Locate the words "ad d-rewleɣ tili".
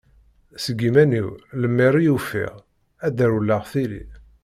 3.05-4.05